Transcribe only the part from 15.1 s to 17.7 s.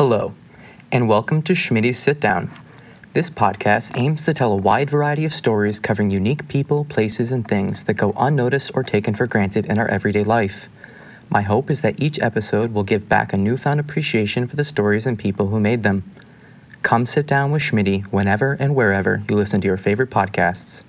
people who made them. Come sit down with